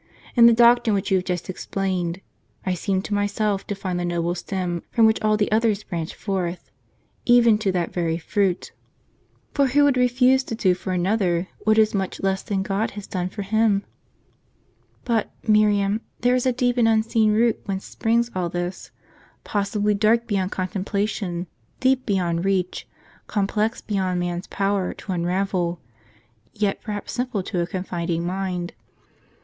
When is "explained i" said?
1.47-2.73